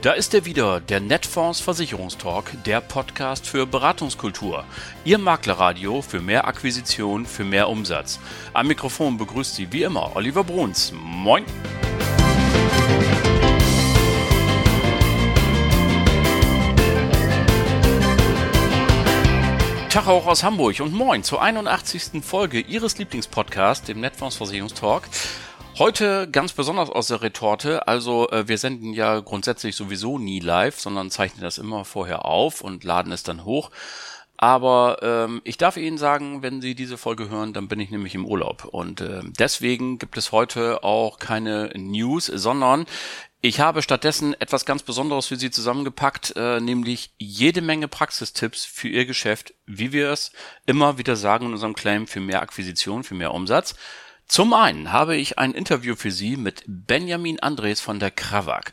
[0.00, 4.64] Und da ist er wieder, der Netfonds Versicherungstalk, der Podcast für Beratungskultur.
[5.04, 8.18] Ihr Maklerradio für mehr Akquisition, für mehr Umsatz.
[8.54, 10.94] Am Mikrofon begrüßt Sie wie immer Oliver Bruns.
[11.04, 11.44] Moin!
[19.90, 22.24] Tag auch aus Hamburg und moin zur 81.
[22.24, 25.02] Folge Ihres Lieblingspodcasts, dem Netfonds Versicherungstalk.
[25.78, 27.88] Heute ganz besonders aus der Retorte.
[27.88, 32.60] Also äh, wir senden ja grundsätzlich sowieso nie live, sondern zeichnen das immer vorher auf
[32.60, 33.70] und laden es dann hoch.
[34.36, 38.14] Aber ähm, ich darf Ihnen sagen, wenn Sie diese Folge hören, dann bin ich nämlich
[38.14, 38.64] im Urlaub.
[38.64, 42.86] Und äh, deswegen gibt es heute auch keine News, sondern
[43.42, 48.88] ich habe stattdessen etwas ganz Besonderes für Sie zusammengepackt, äh, nämlich jede Menge Praxistipps für
[48.88, 50.32] Ihr Geschäft, wie wir es
[50.66, 53.74] immer wieder sagen in unserem Claim für mehr Akquisition, für mehr Umsatz.
[54.30, 58.72] Zum einen habe ich ein Interview für Sie mit Benjamin Andres von der Krawak.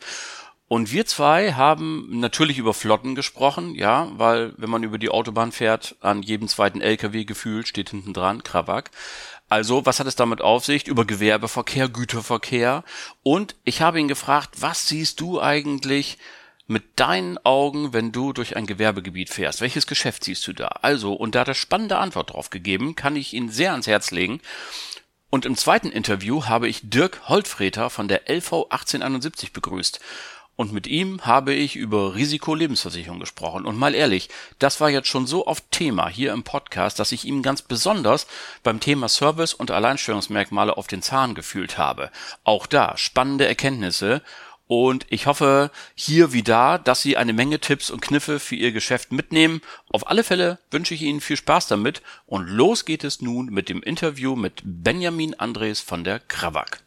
[0.68, 5.52] Und wir zwei haben natürlich über Flotten gesprochen, ja, weil wenn man über die Autobahn
[5.52, 8.92] fährt, an jedem zweiten LKW gefühlt steht hinten dran Krawak.
[9.50, 10.88] Also, was hat es damit auf sich?
[10.88, 12.84] Über Gewerbeverkehr, Güterverkehr.
[13.24, 16.20] Und ich habe ihn gefragt, was siehst du eigentlich
[16.68, 19.62] mit deinen Augen, wenn du durch ein Gewerbegebiet fährst?
[19.62, 20.68] Welches Geschäft siehst du da?
[20.84, 24.12] Also, und da hat er spannende Antwort drauf gegeben, kann ich ihn sehr ans Herz
[24.12, 24.40] legen.
[25.30, 30.00] Und im zweiten Interview habe ich Dirk Holtfreter von der LV 1871 begrüßt.
[30.58, 33.66] Und mit ihm habe ich über Risikolebensversicherung gesprochen.
[33.66, 37.26] Und mal ehrlich, das war jetzt schon so oft Thema hier im Podcast, dass ich
[37.26, 38.26] ihm ganz besonders
[38.64, 42.10] beim Thema Service und Alleinstellungsmerkmale auf den Zahn gefühlt habe.
[42.44, 44.24] Auch da spannende Erkenntnisse.
[44.68, 48.72] Und ich hoffe hier wie da, dass Sie eine Menge Tipps und Kniffe für Ihr
[48.72, 49.62] Geschäft mitnehmen.
[49.92, 52.02] Auf alle Fälle wünsche ich Ihnen viel Spaß damit.
[52.26, 56.82] Und los geht es nun mit dem Interview mit Benjamin Andres von der Krawak.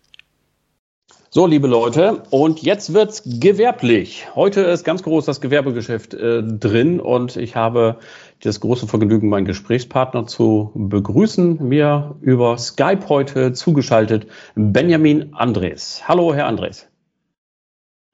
[1.32, 4.26] So, liebe Leute, und jetzt wird's gewerblich.
[4.34, 8.00] Heute ist ganz groß das Gewerbegeschäft äh, drin und ich habe
[8.42, 11.62] das große Vergnügen, meinen Gesprächspartner zu begrüßen.
[11.62, 14.26] Mir über Skype heute zugeschaltet
[14.56, 16.02] Benjamin Andres.
[16.08, 16.88] Hallo, Herr Andres.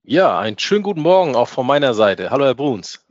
[0.08, 2.30] Ja, einen schönen guten Morgen auch von meiner Seite.
[2.30, 3.04] Hallo, Herr Bruns.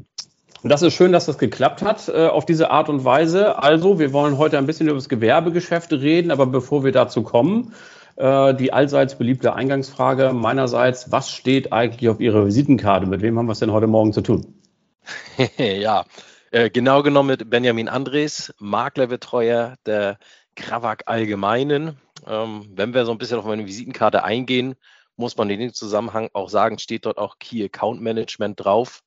[0.63, 3.61] Das ist schön, dass das geklappt hat äh, auf diese Art und Weise.
[3.61, 7.73] Also, wir wollen heute ein bisschen über das Gewerbegeschäft reden, aber bevor wir dazu kommen,
[8.15, 13.07] äh, die allseits beliebte Eingangsfrage meinerseits, was steht eigentlich auf Ihrer Visitenkarte?
[13.07, 14.55] Mit wem haben wir es denn heute Morgen zu tun?
[15.57, 16.05] ja,
[16.51, 20.17] äh, genau genommen mit Benjamin Andres, Maklerbetreuer der
[20.55, 21.97] Krawak Allgemeinen.
[22.25, 24.75] Ähm, wenn wir so ein bisschen auf meine Visitenkarte eingehen,
[25.17, 29.01] muss man in dem Zusammenhang auch sagen, steht dort auch Key Account Management drauf.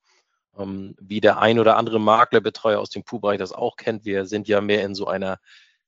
[0.57, 4.49] Ähm, wie der ein oder andere Maklerbetreuer aus dem Poolbereich das auch kennt, wir sind
[4.49, 5.39] ja mehr in so einer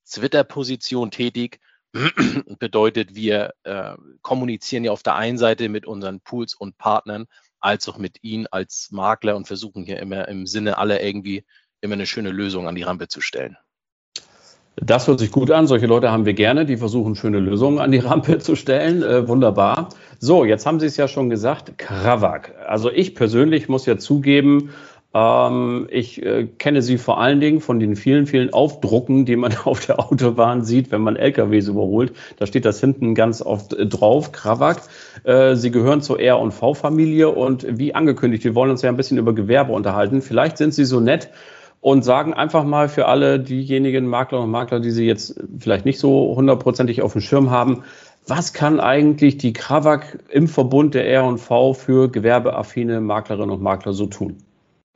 [0.07, 1.61] Twitter-Position tätig
[2.59, 7.27] bedeutet, wir äh, kommunizieren ja auf der einen Seite mit unseren Pools und Partnern,
[7.59, 11.45] als auch mit ihnen als Makler und versuchen hier immer im Sinne aller irgendwie
[11.81, 13.57] immer eine schöne Lösung an die Rampe zu stellen.
[14.77, 15.67] Das hört sich gut an.
[15.67, 19.03] Solche Leute haben wir gerne, die versuchen, schöne Lösungen an die Rampe zu stellen.
[19.03, 19.91] Äh, wunderbar.
[20.19, 22.55] So, jetzt haben Sie es ja schon gesagt, Krawak.
[22.67, 24.71] Also ich persönlich muss ja zugeben,
[25.13, 29.55] ähm, ich äh, kenne sie vor allen Dingen von den vielen, vielen Aufdrucken, die man
[29.65, 32.13] auf der Autobahn sieht, wenn man LKWs überholt.
[32.39, 34.83] Da steht das hinten ganz oft äh, drauf, Krawak.
[35.25, 39.35] Äh, sie gehören zur R&V-Familie und wie angekündigt, wir wollen uns ja ein bisschen über
[39.35, 40.23] Gewerbe unterhalten.
[40.23, 41.31] Vielleicht sind Sie so nett
[41.81, 45.99] und sagen einfach mal für alle diejenigen Makler und Makler, die Sie jetzt vielleicht nicht
[45.99, 47.85] so hundertprozentig auf dem Schirm haben,
[48.27, 54.07] was kann eigentlich die Krawak im Verbund der R&V für gewerbeaffine Maklerinnen und Makler so
[54.07, 54.43] tun?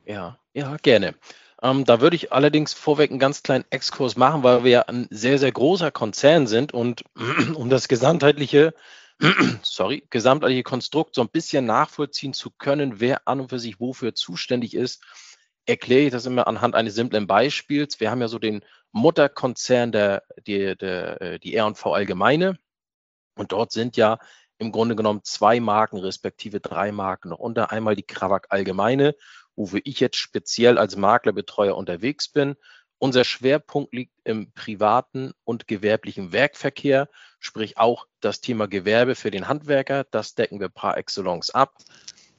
[0.04, 1.14] Ja, ja, gerne.
[1.62, 5.08] Ähm, da würde ich allerdings vorweg einen ganz kleinen Exkurs machen, weil wir ja ein
[5.10, 7.04] sehr, sehr großer Konzern sind und
[7.54, 8.74] um das gesamtheitliche,
[9.62, 14.14] sorry, gesamtheitliche Konstrukt so ein bisschen nachvollziehen zu können, wer an und für sich wofür
[14.14, 15.02] zuständig ist,
[15.66, 18.00] erkläre ich das immer anhand eines simplen Beispiels.
[18.00, 22.58] Wir haben ja so den Mutterkonzern der, die, der, äh, die R&V Allgemeine
[23.36, 24.18] und dort sind ja
[24.58, 27.72] im Grunde genommen zwei Marken respektive drei Marken noch unter.
[27.72, 29.16] Einmal die Krawak Allgemeine
[29.56, 32.56] wofür ich jetzt speziell als Maklerbetreuer unterwegs bin.
[32.98, 37.08] Unser Schwerpunkt liegt im privaten und gewerblichen Werkverkehr,
[37.38, 40.04] sprich auch das Thema Gewerbe für den Handwerker.
[40.10, 41.76] Das decken wir par excellence ab.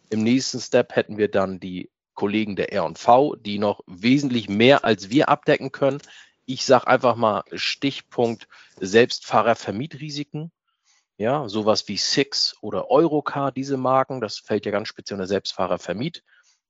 [0.10, 5.10] Im nächsten Step hätten wir dann die Kollegen der R&V, die noch wesentlich mehr als
[5.10, 6.02] wir abdecken können.
[6.46, 8.48] Ich sage einfach mal Stichpunkt
[8.80, 10.52] Selbstfahrervermietrisiken.
[11.18, 16.24] Ja, sowas wie Six oder Eurocar, diese Marken, das fällt ja ganz speziell unter Selbstfahrervermiet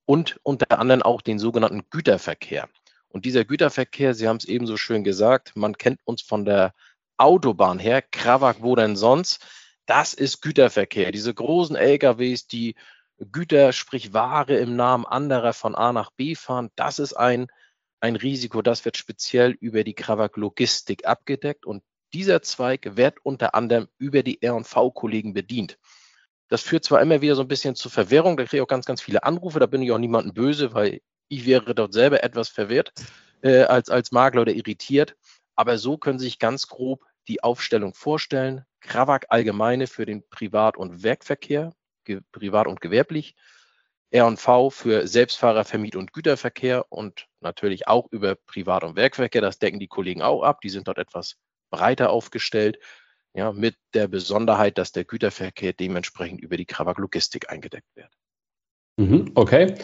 [0.05, 2.69] und unter anderem auch den sogenannten Güterverkehr.
[3.09, 6.73] Und dieser Güterverkehr, Sie haben es eben so schön gesagt, man kennt uns von der
[7.17, 9.45] Autobahn her, Krawak, wo denn sonst?
[9.85, 11.11] Das ist Güterverkehr.
[11.11, 12.75] Diese großen LKWs, die
[13.17, 16.69] Güter, sprich Ware im Namen anderer von A nach B fahren.
[16.75, 17.47] Das ist ein,
[17.99, 21.83] ein Risiko, das wird speziell über die Krawak Logistik abgedeckt und
[22.13, 25.77] dieser Zweig wird unter anderem über die R&V-Kollegen bedient.
[26.47, 28.85] Das führt zwar immer wieder so ein bisschen zu Verwirrung, da kriege ich auch ganz,
[28.85, 32.49] ganz viele Anrufe, da bin ich auch niemandem böse, weil ich wäre dort selber etwas
[32.49, 32.93] verwirrt
[33.41, 35.15] äh, als, als Makler oder irritiert.
[35.55, 38.65] Aber so können Sie sich ganz grob die Aufstellung vorstellen.
[38.81, 41.73] Krawak allgemeine für den Privat- und Werkverkehr,
[42.31, 43.35] privat und gewerblich.
[44.11, 49.41] R&V für Selbstfahrer, Vermiet- und Güterverkehr und natürlich auch über Privat- und Werkverkehr.
[49.41, 50.61] Das decken die Kollegen auch ab.
[50.61, 51.35] Die sind dort etwas
[51.69, 52.79] breiter aufgestellt.
[53.33, 58.11] Ja, mit der Besonderheit, dass der Güterverkehr dementsprechend über die Krawak Logistik eingedeckt wird.
[58.97, 59.75] Mhm, okay.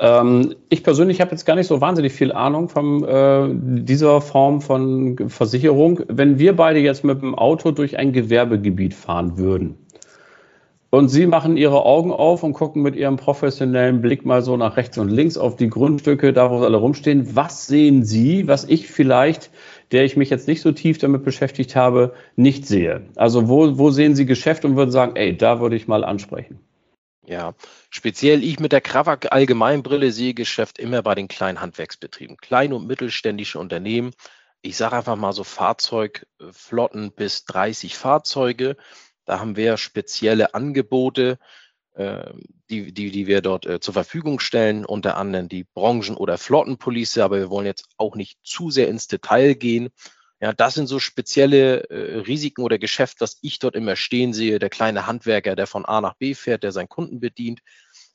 [0.00, 3.48] Ähm, ich persönlich habe jetzt gar nicht so wahnsinnig viel Ahnung von äh,
[3.84, 6.02] dieser Form von Versicherung.
[6.08, 9.85] Wenn wir beide jetzt mit dem Auto durch ein Gewerbegebiet fahren würden
[10.90, 14.76] und Sie machen Ihre Augen auf und gucken mit Ihrem professionellen Blick mal so nach
[14.76, 18.64] rechts und links auf die Grundstücke, da wo sie alle rumstehen, was sehen Sie, was
[18.64, 19.50] ich vielleicht,
[19.92, 23.06] der ich mich jetzt nicht so tief damit beschäftigt habe, nicht sehe?
[23.16, 26.60] Also wo, wo sehen Sie Geschäft und würden sagen, ey, da würde ich mal ansprechen?
[27.26, 27.54] Ja,
[27.90, 32.86] speziell ich mit der Krawak Allgemeinbrille sehe Geschäft immer bei den kleinen Handwerksbetrieben, kleine und
[32.86, 34.12] mittelständische Unternehmen.
[34.62, 38.76] Ich sage einfach mal so Fahrzeugflotten bis 30 Fahrzeuge.
[39.26, 41.38] Da haben wir spezielle Angebote,
[41.94, 42.32] äh,
[42.70, 47.22] die, die, die wir dort äh, zur Verfügung stellen, unter anderem die Branchen- oder Flottenpolice,
[47.22, 49.90] aber wir wollen jetzt auch nicht zu sehr ins Detail gehen.
[50.38, 54.58] Ja, das sind so spezielle äh, Risiken oder Geschäft, was ich dort immer stehen sehe.
[54.58, 57.60] Der kleine Handwerker, der von A nach B fährt, der seinen Kunden bedient.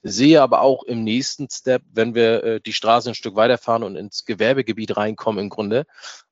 [0.04, 3.96] Sehe aber auch im nächsten Step, wenn wir äh, die Straße ein Stück weiterfahren und
[3.96, 5.86] ins Gewerbegebiet reinkommen im Grunde,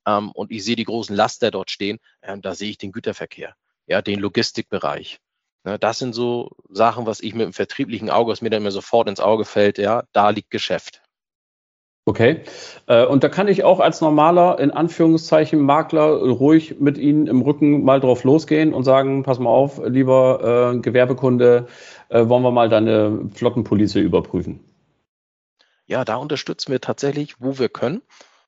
[0.05, 3.55] ähm, und ich sehe die großen Laster dort stehen, äh, da sehe ich den Güterverkehr,
[3.89, 5.19] ja, den Logistikbereich.
[5.65, 8.71] Ja, das sind so Sachen, was ich mit dem vertrieblichen Auge, was mir dann immer
[8.71, 11.01] sofort ins Auge fällt, ja, da liegt Geschäft.
[12.05, 12.41] Okay.
[12.87, 17.41] Äh, und da kann ich auch als normaler, in Anführungszeichen, Makler ruhig mit Ihnen im
[17.41, 21.67] Rücken mal drauf losgehen und sagen, pass mal auf, lieber äh, Gewerbekunde,
[22.09, 24.61] äh, wollen wir mal deine Flottenpolice überprüfen?
[25.85, 28.01] Ja, da unterstützen wir tatsächlich, wo wir können.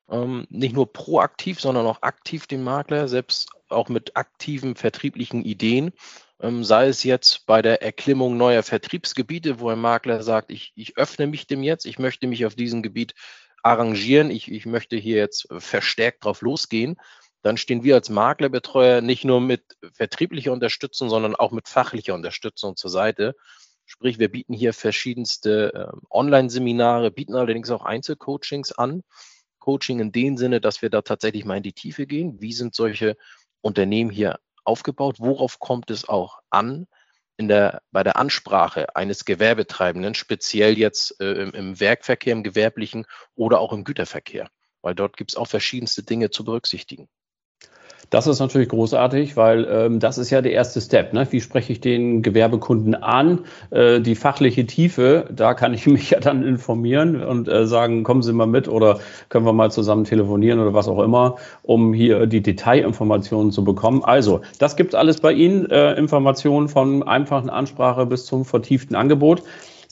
[0.09, 5.91] Ähm, nicht nur proaktiv, sondern auch aktiv den Makler, selbst auch mit aktiven vertrieblichen Ideen.
[6.39, 10.97] Ähm, sei es jetzt bei der Erklimmung neuer Vertriebsgebiete, wo ein Makler sagt, ich, ich
[10.97, 13.13] öffne mich dem jetzt, ich möchte mich auf diesem Gebiet
[13.63, 16.97] arrangieren, ich, ich möchte hier jetzt verstärkt drauf losgehen,
[17.43, 19.63] dann stehen wir als Maklerbetreuer nicht nur mit
[19.93, 23.35] vertrieblicher Unterstützung, sondern auch mit fachlicher Unterstützung zur Seite.
[23.85, 29.03] Sprich, wir bieten hier verschiedenste äh, Online-Seminare, bieten allerdings auch Einzelcoachings an.
[29.61, 32.41] Coaching in dem Sinne, dass wir da tatsächlich mal in die Tiefe gehen.
[32.41, 33.15] Wie sind solche
[33.61, 35.17] Unternehmen hier aufgebaut?
[35.19, 36.87] Worauf kommt es auch an?
[37.41, 43.07] in der, bei der Ansprache eines Gewerbetreibenden, speziell jetzt äh, im, im Werkverkehr, im gewerblichen
[43.33, 44.47] oder auch im Güterverkehr,
[44.83, 47.09] weil dort gibt es auch verschiedenste Dinge zu berücksichtigen.
[48.09, 51.13] Das ist natürlich großartig, weil ähm, das ist ja der erste Step.
[51.13, 51.27] Ne?
[51.29, 53.45] Wie spreche ich den Gewerbekunden an?
[53.69, 58.21] Äh, die fachliche Tiefe, da kann ich mich ja dann informieren und äh, sagen, kommen
[58.21, 58.99] Sie mal mit oder
[59.29, 64.03] können wir mal zusammen telefonieren oder was auch immer, um hier die Detailinformationen zu bekommen.
[64.03, 69.43] Also, das gibt alles bei Ihnen, äh, Informationen von einfachen Ansprache bis zum vertieften Angebot.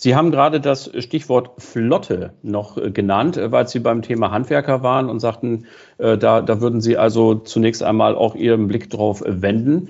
[0.02, 4.82] Sie haben gerade das Stichwort Flotte noch äh, genannt, äh, weil Sie beim Thema Handwerker
[4.82, 5.66] waren und sagten,
[5.98, 9.90] äh, da, da würden Sie also zunächst einmal auch Ihren Blick drauf wenden.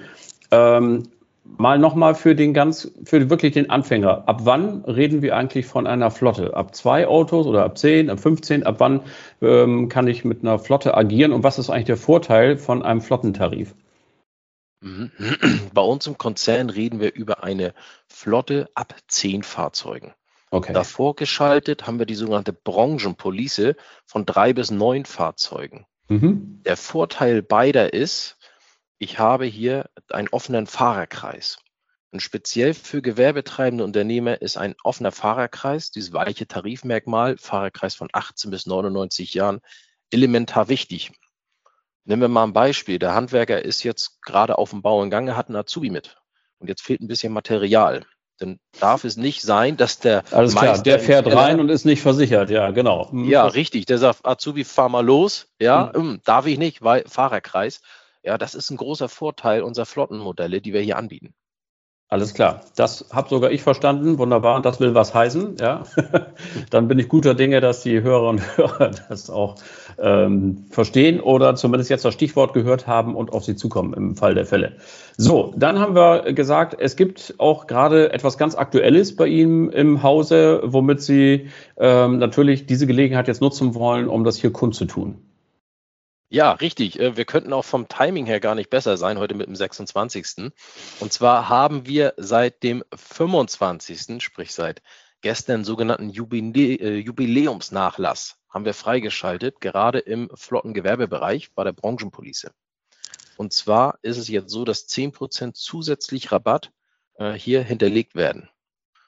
[0.50, 1.04] Ähm,
[1.44, 4.28] mal nochmal für den ganz, für wirklich den Anfänger.
[4.28, 6.58] Ab wann reden wir eigentlich von einer Flotte?
[6.58, 8.64] Ab zwei Autos oder ab zehn, ab 15?
[8.64, 9.02] Ab wann
[9.44, 11.34] ähm, kann ich mit einer Flotte agieren?
[11.34, 13.76] Und was ist eigentlich der Vorteil von einem Flottentarif?
[14.82, 15.12] Mhm.
[15.74, 17.74] Bei uns im Konzern reden wir über eine
[18.08, 20.14] Flotte ab zehn Fahrzeugen.
[20.52, 20.74] Okay.
[20.74, 25.86] Davor geschaltet haben wir die sogenannte Branchenpolice von drei bis neun Fahrzeugen.
[26.08, 26.64] Mhm.
[26.66, 28.38] Der Vorteil beider ist,
[28.98, 31.60] ich habe hier einen offenen Fahrerkreis.
[32.12, 38.50] Und speziell für gewerbetreibende Unternehmer ist ein offener Fahrerkreis, dieses weiche Tarifmerkmal, Fahrerkreis von 18
[38.50, 39.62] bis 99 Jahren,
[40.10, 41.12] elementar wichtig.
[42.06, 43.00] Nehmen wir mal ein Beispiel.
[43.00, 46.18] Der Handwerker ist jetzt gerade auf dem Bau in Gang, hat einen Azubi mit.
[46.60, 48.06] Und jetzt fehlt ein bisschen Material.
[48.40, 52.02] Dann darf es nicht sein, dass der Alles klar, der fährt rein und ist nicht
[52.02, 53.10] versichert, ja, genau.
[53.12, 53.30] Mhm.
[53.30, 53.86] Ja, richtig.
[53.86, 55.48] Der sagt, Azubi, fahr mal los.
[55.60, 56.02] Ja, mhm.
[56.02, 57.82] Hm, darf ich nicht, weil Fahrerkreis.
[58.24, 61.34] Ja, das ist ein großer Vorteil unserer Flottenmodelle, die wir hier anbieten.
[62.12, 62.62] Alles klar.
[62.76, 64.18] Das habe sogar ich verstanden.
[64.18, 64.56] Wunderbar.
[64.56, 65.58] Und das will was heißen.
[65.60, 65.84] Ja.
[66.72, 69.56] Dann bin ich guter Dinge, dass die Hörer und Hörer das auch
[70.00, 74.34] ähm, verstehen oder zumindest jetzt das Stichwort gehört haben und auf sie zukommen im Fall
[74.34, 74.78] der Fälle.
[75.18, 80.02] So, dann haben wir gesagt, es gibt auch gerade etwas ganz Aktuelles bei Ihnen im
[80.02, 85.29] Hause, womit Sie ähm, natürlich diese Gelegenheit jetzt nutzen wollen, um das hier kundzutun.
[86.32, 87.00] Ja, richtig.
[87.00, 90.52] Äh, wir könnten auch vom Timing her gar nicht besser sein, heute mit dem 26.
[91.00, 94.84] Und zwar haben wir seit dem 25., sprich seit
[95.22, 102.52] gestern sogenannten äh, Jubiläumsnachlass, haben wir freigeschaltet, gerade im Flottengewerbebereich bei der Branchenpolice.
[103.36, 106.72] Und zwar ist es jetzt so, dass 10% zusätzlich Rabatt
[107.16, 108.50] äh, hier hinterlegt werden.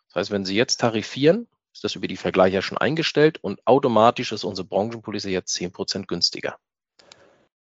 [0.08, 4.32] Das heißt, wenn Sie jetzt tarifieren, ist das über die Vergleicher schon eingestellt und automatisch
[4.32, 6.58] ist unsere Branchenpolice jetzt 10% günstiger.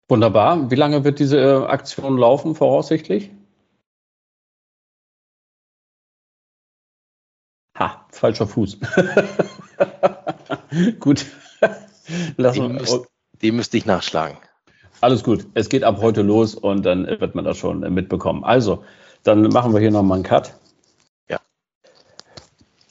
[0.09, 0.71] Wunderbar.
[0.71, 3.31] Wie lange wird diese äh, Aktion laufen, voraussichtlich?
[7.77, 8.79] Ha, falscher Fuß.
[10.99, 11.25] gut.
[12.37, 13.07] Lass den, müsst,
[13.41, 14.37] den müsste ich nachschlagen.
[15.01, 15.45] Alles gut.
[15.53, 18.43] Es geht ab heute los und dann wird man das schon mitbekommen.
[18.43, 18.83] Also,
[19.23, 20.55] dann machen wir hier nochmal einen Cut.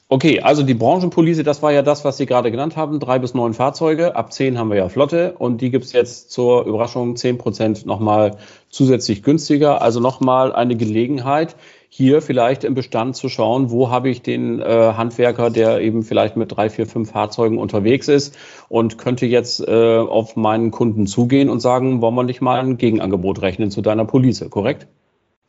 [0.09, 3.35] Okay, also die Branchenpolice, das war ja das, was Sie gerade genannt haben, drei bis
[3.35, 4.15] neun Fahrzeuge.
[4.15, 8.37] Ab zehn haben wir ja Flotte und die gibt's jetzt zur Überraschung zehn Prozent nochmal
[8.69, 9.83] zusätzlich günstiger.
[9.83, 11.57] Also nochmal eine Gelegenheit,
[11.89, 16.37] hier vielleicht im Bestand zu schauen, wo habe ich den äh, Handwerker, der eben vielleicht
[16.37, 21.49] mit drei, vier, fünf Fahrzeugen unterwegs ist und könnte jetzt äh, auf meinen Kunden zugehen
[21.51, 24.87] und sagen, wollen wir nicht mal ein Gegenangebot rechnen zu deiner Police, korrekt?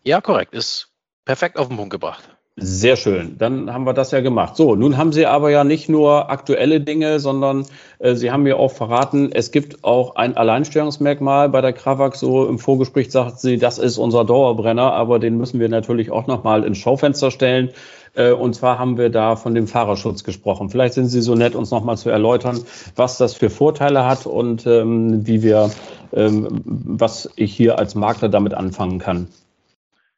[0.03, 0.55] Ja, korrekt.
[0.55, 0.89] Ist
[1.25, 2.36] perfekt auf den Punkt gebracht.
[2.59, 3.37] Sehr schön.
[3.37, 4.55] Dann haben wir das ja gemacht.
[4.55, 7.67] So, nun haben Sie aber ja nicht nur aktuelle Dinge, sondern
[7.99, 12.15] äh, Sie haben mir auch verraten, es gibt auch ein Alleinstellungsmerkmal bei der Kravak.
[12.15, 16.25] So im Vorgespräch sagt sie, das ist unser Dauerbrenner, aber den müssen wir natürlich auch
[16.25, 17.69] nochmal ins Schaufenster stellen.
[18.15, 20.71] Äh, und zwar haben wir da von dem Fahrerschutz gesprochen.
[20.71, 22.59] Vielleicht sind Sie so nett, uns nochmal zu erläutern,
[22.95, 25.69] was das für Vorteile hat und ähm, wie wir,
[26.11, 29.27] ähm, was ich hier als Makler damit anfangen kann.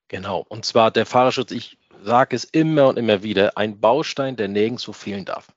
[0.07, 0.45] Genau.
[0.47, 1.51] Und zwar der Fahrerschutz.
[1.51, 5.47] Ich sage es immer und immer wieder, ein Baustein, der nirgendwo fehlen darf.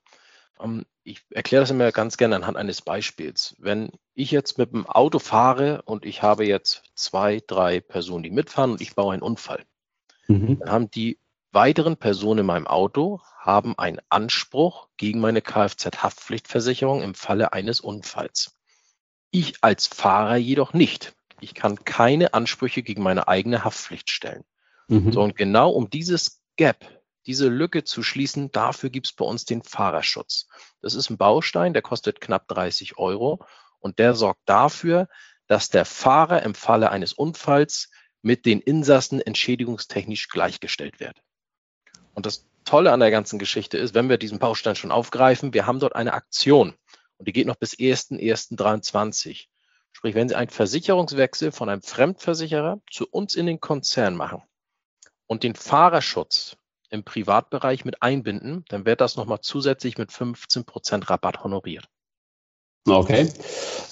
[0.60, 3.56] Ähm, ich erkläre das immer ganz gerne anhand eines Beispiels.
[3.58, 8.30] Wenn ich jetzt mit dem Auto fahre und ich habe jetzt zwei, drei Personen, die
[8.30, 9.64] mitfahren und ich baue einen Unfall,
[10.28, 10.58] mhm.
[10.60, 11.18] dann haben die
[11.50, 18.56] weiteren Personen in meinem Auto haben einen Anspruch gegen meine Kfz-Haftpflichtversicherung im Falle eines Unfalls.
[19.30, 21.14] Ich als Fahrer jedoch nicht.
[21.40, 24.44] Ich kann keine Ansprüche gegen meine eigene Haftpflicht stellen.
[24.92, 25.12] Mhm.
[25.12, 26.84] So, und genau um dieses Gap,
[27.24, 30.48] diese Lücke zu schließen, dafür gibt es bei uns den Fahrerschutz.
[30.82, 33.44] Das ist ein Baustein, der kostet knapp 30 Euro
[33.78, 35.08] und der sorgt dafür,
[35.46, 41.22] dass der Fahrer im Falle eines Unfalls mit den Insassen entschädigungstechnisch gleichgestellt wird.
[42.14, 45.66] Und das Tolle an der ganzen Geschichte ist, wenn wir diesen Baustein schon aufgreifen, wir
[45.66, 46.74] haben dort eine Aktion
[47.16, 49.46] und die geht noch bis 1.1.23.
[49.92, 54.42] Sprich, wenn Sie einen Versicherungswechsel von einem Fremdversicherer zu uns in den Konzern machen,
[55.26, 56.56] und den Fahrerschutz
[56.90, 61.88] im Privatbereich mit einbinden, dann wird das nochmal zusätzlich mit 15 Prozent Rabatt honoriert.
[62.88, 63.28] Okay.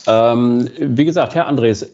[0.06, 1.92] Ähm, wie gesagt, Herr Andres,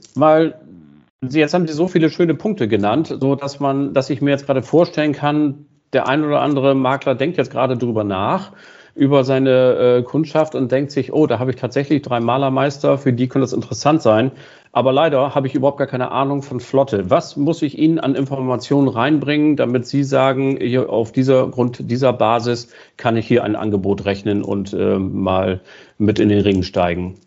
[1.23, 4.31] Sie, jetzt haben Sie so viele schöne Punkte genannt, so dass man, dass ich mir
[4.31, 8.53] jetzt gerade vorstellen kann, der ein oder andere Makler denkt jetzt gerade drüber nach,
[8.97, 13.13] über seine äh, Kundschaft und denkt sich, oh, da habe ich tatsächlich drei Malermeister, für
[13.13, 14.33] die könnte das interessant sein.
[14.73, 17.11] Aber leider habe ich überhaupt gar keine Ahnung von Flotte.
[17.11, 22.13] Was muss ich Ihnen an Informationen reinbringen, damit Sie sagen, hier auf dieser Grund dieser
[22.13, 25.61] Basis kann ich hier ein Angebot rechnen und äh, mal
[25.99, 27.21] mit in den Ring steigen?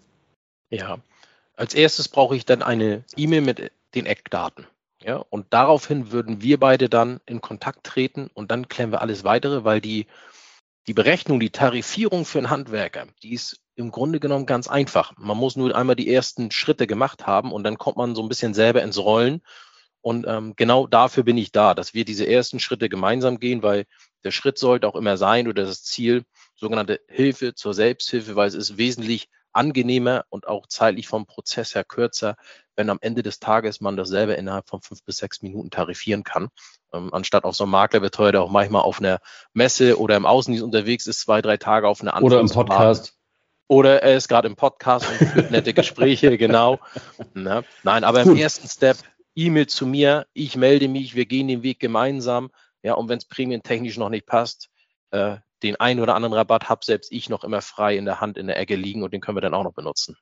[0.72, 0.98] Ja,
[1.56, 4.66] als erstes brauche ich dann eine E-Mail mit den Eckdaten.
[5.04, 9.24] Ja, und daraufhin würden wir beide dann in Kontakt treten und dann klären wir alles
[9.24, 10.08] weitere, weil die
[10.90, 15.14] die Berechnung, die Tarifierung für einen Handwerker, die ist im Grunde genommen ganz einfach.
[15.18, 18.28] Man muss nur einmal die ersten Schritte gemacht haben und dann kommt man so ein
[18.28, 19.44] bisschen selber ins Rollen.
[20.02, 23.86] Und ähm, genau dafür bin ich da, dass wir diese ersten Schritte gemeinsam gehen, weil
[24.24, 26.24] der Schritt sollte auch immer sein oder das Ziel,
[26.56, 31.84] sogenannte Hilfe zur Selbsthilfe, weil es ist wesentlich angenehmer und auch zeitlich vom Prozess her
[31.84, 32.36] kürzer,
[32.80, 36.24] wenn am Ende des Tages man das selber innerhalb von fünf bis sechs Minuten tarifieren
[36.24, 36.48] kann.
[36.94, 39.20] Ähm, anstatt auf so einem Makler betreut, der auch manchmal auf einer
[39.52, 43.18] Messe oder im Außendienst unterwegs ist, zwei, drei Tage auf einer Oder im Podcast.
[43.68, 46.80] Oder er ist gerade im Podcast und führt nette Gespräche, genau.
[47.34, 48.98] Na, nein, aber im ersten Step
[49.36, 52.50] E-Mail zu mir, ich melde mich, wir gehen den Weg gemeinsam.
[52.82, 54.70] Ja, und wenn es prämientechnisch noch nicht passt,
[55.12, 58.38] äh, den einen oder anderen Rabatt habe selbst ich noch immer frei in der Hand
[58.38, 60.16] in der Ecke liegen und den können wir dann auch noch benutzen.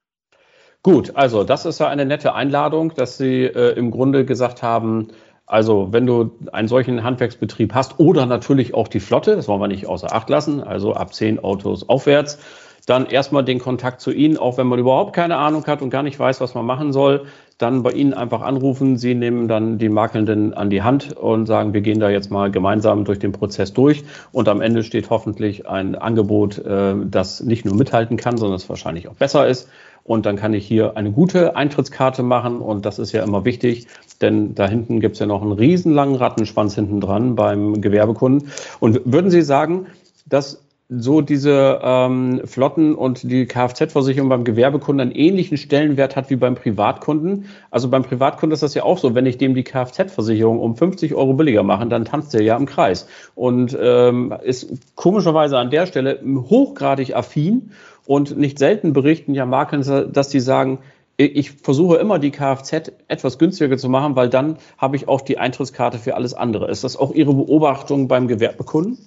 [0.87, 5.09] Gut, also das ist ja eine nette Einladung, dass Sie äh, im Grunde gesagt haben,
[5.45, 9.67] Also wenn du einen solchen Handwerksbetrieb hast oder natürlich auch die Flotte, das wollen wir
[9.67, 12.39] nicht außer Acht lassen, also ab zehn Autos aufwärts,
[12.85, 16.03] dann erstmal den Kontakt zu Ihnen, auch wenn man überhaupt keine Ahnung hat und gar
[16.03, 17.25] nicht weiß, was man machen soll,
[17.57, 18.97] dann bei Ihnen einfach anrufen.
[18.97, 22.49] Sie nehmen dann die Makelnden an die Hand und sagen, wir gehen da jetzt mal
[22.49, 24.05] gemeinsam durch den Prozess durch.
[24.31, 28.69] Und am Ende steht hoffentlich ein Angebot, äh, das nicht nur mithalten kann, sondern es
[28.69, 29.67] wahrscheinlich auch besser ist.
[30.07, 32.61] Und dann kann ich hier eine gute Eintrittskarte machen.
[32.61, 33.87] Und das ist ja immer wichtig,
[34.21, 38.49] denn da hinten gibt es ja noch einen riesenlangen Rattenschwanz hinten dran beim Gewerbekunden.
[38.79, 39.87] Und würden Sie sagen,
[40.25, 46.37] dass so diese ähm, Flotten und die Kfz-Versicherung beim Gewerbekunden einen ähnlichen Stellenwert hat wie
[46.37, 47.49] beim Privatkunden.
[47.71, 51.13] Also beim Privatkunden ist das ja auch so, wenn ich dem die Kfz-Versicherung um 50
[51.13, 55.87] Euro billiger mache, dann tanzt der ja im Kreis und ähm, ist komischerweise an der
[55.87, 57.71] Stelle hochgradig affin
[58.07, 59.81] und nicht selten berichten ja Marken,
[60.13, 60.79] dass die sagen,
[61.17, 65.37] ich versuche immer die Kfz etwas günstiger zu machen, weil dann habe ich auch die
[65.37, 66.69] Eintrittskarte für alles andere.
[66.69, 68.97] Ist das auch Ihre Beobachtung beim Gewerbekunden?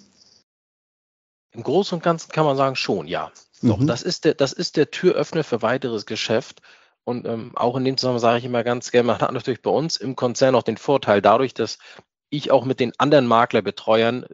[1.53, 3.31] Im Großen und Ganzen kann man sagen, schon, ja.
[3.63, 3.87] Doch, mhm.
[3.87, 6.63] das, ist der, das ist der Türöffner für weiteres Geschäft.
[7.05, 9.71] Und ähm, auch in dem Zusammenhang sage ich immer ganz gerne, man hat natürlich bei
[9.71, 11.79] uns im Konzern auch den Vorteil, dadurch, dass
[12.29, 14.27] ich auch mit den anderen Maklerbetreuern,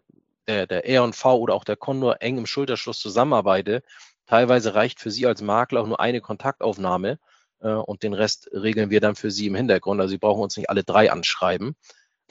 [0.48, 3.82] der, der R&V oder auch der Condor eng im Schulterschluss zusammenarbeite.
[4.26, 7.18] Teilweise reicht für Sie als Makler auch nur eine Kontaktaufnahme
[7.60, 10.00] äh, und den Rest regeln wir dann für Sie im Hintergrund.
[10.00, 11.76] Also Sie brauchen uns nicht alle drei anschreiben.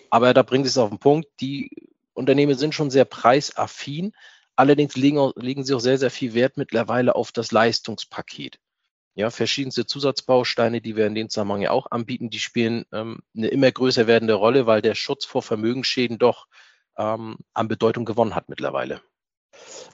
[0.10, 1.70] Aber da bringt es auf den Punkt, die
[2.14, 4.14] Unternehmen sind schon sehr preisaffin.
[4.56, 8.60] Allerdings legen, legen sie auch sehr, sehr viel Wert mittlerweile auf das Leistungspaket.
[9.16, 13.48] Ja, verschiedenste Zusatzbausteine, die wir in dem Zusammenhang ja auch anbieten, die spielen ähm, eine
[13.48, 16.48] immer größer werdende Rolle, weil der Schutz vor Vermögensschäden doch
[16.98, 19.02] ähm, an Bedeutung gewonnen hat mittlerweile.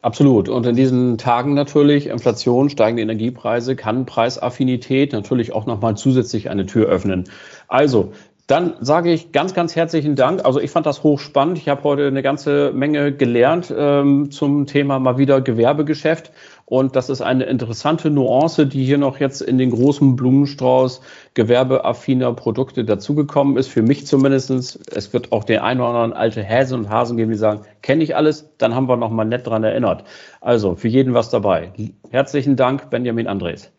[0.01, 0.50] Absolut.
[0.50, 6.65] Und in diesen Tagen natürlich, Inflation, steigende Energiepreise, kann Preisaffinität natürlich auch nochmal zusätzlich eine
[6.65, 7.25] Tür öffnen.
[7.68, 8.13] Also,
[8.51, 10.43] dann sage ich ganz, ganz herzlichen Dank.
[10.43, 11.58] Also ich fand das hochspannend.
[11.58, 16.34] Ich habe heute eine ganze Menge gelernt ähm, zum Thema mal wieder Gewerbegeschäft.
[16.65, 21.01] Und das ist eine interessante Nuance, die hier noch jetzt in den großen Blumenstrauß
[21.34, 23.70] gewerbeaffiner Produkte dazugekommen ist.
[23.70, 24.77] Für mich zumindestens.
[24.93, 28.03] Es wird auch den einen oder anderen alte Häse und Hasen geben, die sagen, kenne
[28.03, 28.50] ich alles.
[28.57, 30.03] Dann haben wir noch mal nett dran erinnert.
[30.42, 31.72] Also für jeden was dabei.
[32.09, 33.72] Herzlichen Dank, Benjamin Andres.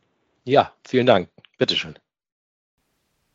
[0.45, 1.29] Ja, vielen Dank.
[1.59, 2.02] Bitteschön.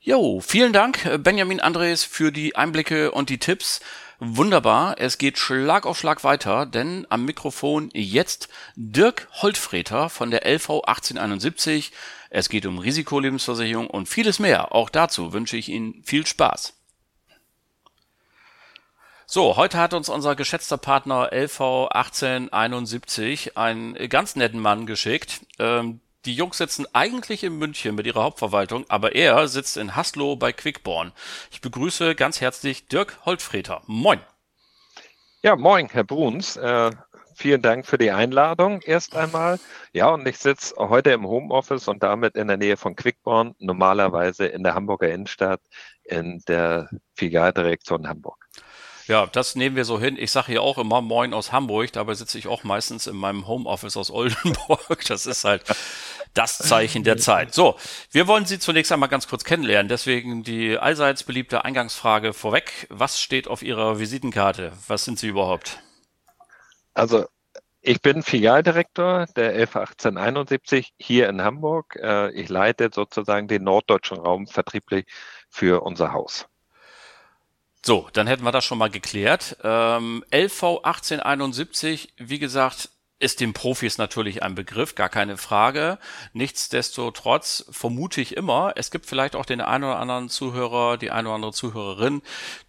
[0.07, 3.81] Jo, vielen Dank, äh, Benjamin Andres, für die Einblicke und die Tipps.
[4.19, 10.45] Wunderbar, es geht Schlag auf Schlag weiter, denn am Mikrofon jetzt Dirk Holtfreter von der
[10.45, 11.91] LV 1871.
[12.29, 14.73] Es geht um Risikolebensversicherung und vieles mehr.
[14.73, 16.73] Auch dazu wünsche ich Ihnen viel Spaß.
[19.25, 25.41] So, heute hat uns unser geschätzter Partner LV 1871 einen ganz netten Mann geschickt.
[25.59, 30.35] Ähm, die Jungs sitzen eigentlich in München mit ihrer Hauptverwaltung, aber er sitzt in Haslo
[30.35, 31.13] bei Quickborn.
[31.51, 33.81] Ich begrüße ganz herzlich Dirk Holtfreter.
[33.87, 34.19] Moin.
[35.41, 36.57] Ja, moin, Herr Bruns.
[36.57, 36.91] Äh,
[37.33, 39.57] vielen Dank für die Einladung erst einmal.
[39.93, 44.47] Ja, und ich sitze heute im Homeoffice und damit in der Nähe von Quickborn, normalerweise
[44.47, 45.61] in der Hamburger Innenstadt
[46.03, 48.47] in der Filialdirektion Hamburg.
[49.07, 50.17] Ja, das nehmen wir so hin.
[50.19, 53.47] Ich sage hier auch immer Moin aus Hamburg, dabei sitze ich auch meistens in meinem
[53.47, 55.05] Homeoffice aus Oldenburg.
[55.07, 55.63] Das ist halt
[56.33, 57.53] das Zeichen der Zeit.
[57.53, 57.77] So,
[58.11, 59.87] wir wollen Sie zunächst einmal ganz kurz kennenlernen.
[59.87, 62.87] Deswegen die allseits beliebte Eingangsfrage vorweg.
[62.89, 64.73] Was steht auf Ihrer Visitenkarte?
[64.87, 65.79] Was sind Sie überhaupt?
[66.93, 67.27] Also,
[67.81, 71.95] ich bin Filialdirektor der 111871 hier in Hamburg.
[71.95, 75.05] Äh, ich leite sozusagen den norddeutschen Raum vertrieblich
[75.49, 76.47] für unser Haus.
[77.87, 79.55] So, dann hätten wir das schon mal geklärt.
[79.63, 85.97] Ähm, LV 1871, wie gesagt, ist den Profis natürlich ein Begriff, gar keine Frage.
[86.33, 91.29] Nichtsdestotrotz vermute ich immer, es gibt vielleicht auch den einen oder anderen Zuhörer, die eine
[91.29, 92.23] oder andere Zuhörerin,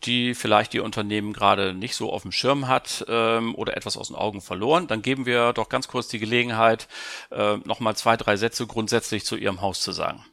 [0.05, 4.07] die vielleicht die Unternehmen gerade nicht so auf dem Schirm hat ähm, oder etwas aus
[4.07, 4.87] den Augen verloren.
[4.87, 6.87] Dann geben wir doch ganz kurz die Gelegenheit,
[7.33, 10.25] äh, nochmal zwei, drei Sätze grundsätzlich zu Ihrem Haus zu sagen.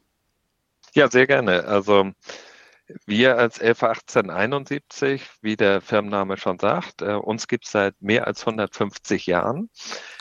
[0.94, 1.64] Ja, sehr gerne.
[1.64, 2.12] Also
[3.06, 8.28] wir als LV 1871, wie der Firmenname schon sagt, äh, uns gibt es seit mehr
[8.28, 9.70] als 150 Jahren.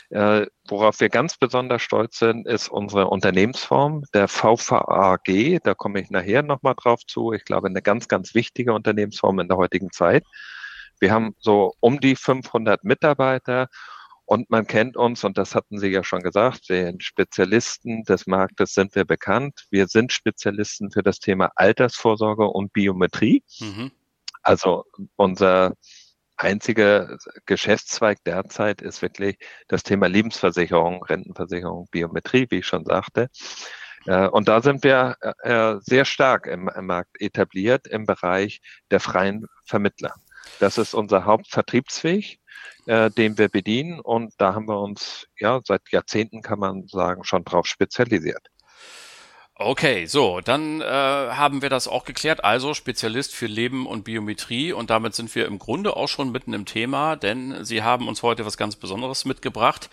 [0.09, 5.59] Äh, worauf wir ganz besonders stolz sind, ist unsere Unternehmensform, der VVAG.
[5.63, 7.33] Da komme ich nachher nochmal drauf zu.
[7.33, 10.23] Ich glaube, eine ganz, ganz wichtige Unternehmensform in der heutigen Zeit.
[10.99, 13.67] Wir haben so um die 500 Mitarbeiter
[14.25, 18.73] und man kennt uns, und das hatten Sie ja schon gesagt, den Spezialisten des Marktes
[18.73, 19.65] sind wir bekannt.
[19.69, 23.43] Wir sind Spezialisten für das Thema Altersvorsorge und Biometrie.
[23.59, 23.91] Mhm.
[24.41, 24.83] Also
[25.15, 25.73] unser
[26.37, 33.29] einziger Geschäftszweig derzeit ist wirklich das Thema Lebensversicherung, Rentenversicherung, Biometrie, wie ich schon sagte.
[34.05, 38.61] Äh, und da sind wir äh, sehr stark im Markt etabliert im Bereich
[38.91, 40.15] der freien Vermittler.
[40.59, 42.39] Das ist unser Hauptvertriebsweg,
[42.85, 43.99] äh, den wir bedienen.
[43.99, 48.47] Und da haben wir uns ja seit Jahrzehnten, kann man sagen, schon drauf spezialisiert.
[49.57, 52.43] Okay, so, dann äh, haben wir das auch geklärt.
[52.43, 56.51] Also Spezialist für Leben und Biometrie und damit sind wir im Grunde auch schon mitten
[56.51, 59.89] im Thema, denn Sie haben uns heute was ganz Besonderes mitgebracht,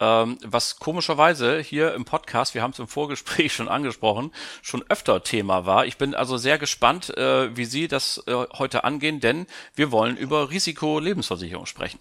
[0.00, 5.22] ähm, was komischerweise hier im Podcast, wir haben es im Vorgespräch schon angesprochen, schon öfter
[5.22, 5.84] Thema war.
[5.84, 10.16] Ich bin also sehr gespannt, äh, wie Sie das äh, heute angehen, denn wir wollen
[10.16, 12.00] über Risikolebensversicherung sprechen.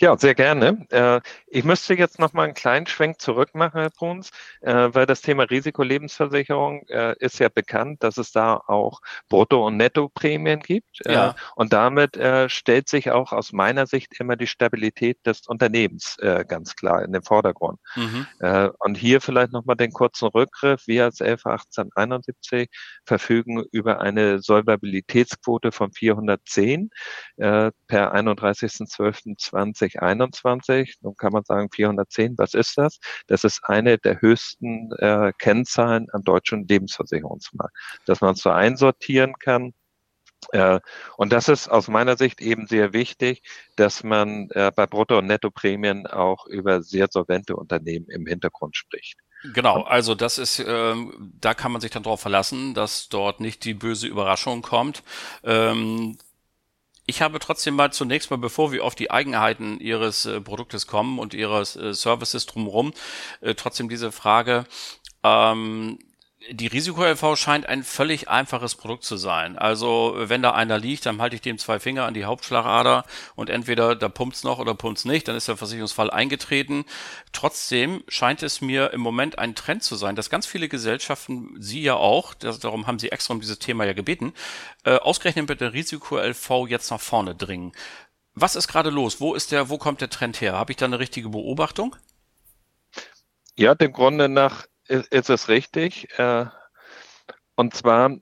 [0.00, 0.86] Ja, sehr gerne.
[1.50, 5.06] Äh, ich müsste jetzt noch mal einen kleinen Schwenk zurück machen, Herr Bruns, äh, weil
[5.06, 11.00] das Thema Risikolebensversicherung äh, ist ja bekannt, dass es da auch Brutto- und Nettoprämien gibt.
[11.04, 11.34] Ja.
[11.54, 16.16] Und damit stellt sich auch aus meiner Sicht immer die Stabilität des Unternehmens
[16.48, 17.78] ganz klar in den Vordergrund.
[17.94, 18.26] Mhm.
[18.78, 20.86] Und hier vielleicht noch mal den kurzen Rückgriff.
[20.86, 22.68] Wir als 111871
[23.04, 26.90] verfügen über eine Solvabilitätsquote von 410
[27.36, 30.98] per 31.12.20 2021.
[31.02, 32.98] Nun kann man sagen 410, was ist das?
[33.26, 37.74] Das ist eine der höchsten äh, Kennzahlen am deutschen Lebensversicherungsmarkt,
[38.06, 39.72] dass man so einsortieren kann.
[40.52, 40.80] Äh,
[41.16, 43.42] und das ist aus meiner Sicht eben sehr wichtig,
[43.76, 49.18] dass man äh, bei Brutto- und Nettoprämien auch über sehr solvente Unternehmen im Hintergrund spricht.
[49.54, 53.64] Genau, also das ist, ähm, da kann man sich dann darauf verlassen, dass dort nicht
[53.64, 55.02] die böse Überraschung kommt.
[55.44, 56.18] Ähm,
[57.10, 61.18] ich habe trotzdem mal zunächst mal, bevor wir auf die Eigenheiten Ihres äh, Produktes kommen
[61.18, 62.92] und Ihres äh, Services drumherum,
[63.40, 64.64] äh, trotzdem diese Frage,
[65.24, 65.98] ähm,
[66.48, 69.58] die Risiko-LV scheint ein völlig einfaches Produkt zu sein.
[69.58, 73.50] Also wenn da einer liegt, dann halte ich dem zwei Finger an die Hauptschlagader und
[73.50, 76.86] entweder da pumpt's noch oder pumpt's nicht, dann ist der Versicherungsfall eingetreten.
[77.32, 81.82] Trotzdem scheint es mir im Moment ein Trend zu sein, dass ganz viele Gesellschaften, Sie
[81.82, 84.32] ja auch, darum haben Sie extra um dieses Thema ja gebeten,
[84.84, 87.72] äh, ausgerechnet mit der Risiko-LV jetzt nach vorne dringen.
[88.34, 89.20] Was ist gerade los?
[89.20, 90.54] Wo ist der, wo kommt der Trend her?
[90.54, 91.96] Habe ich da eine richtige Beobachtung?
[93.56, 96.08] Ja, dem Grunde nach ist, es richtig.
[96.18, 96.46] Äh,
[97.56, 98.16] und zwar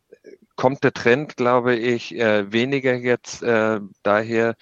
[0.57, 4.57] kommt der Trend, glaube ich, äh, weniger jetzt äh, daher,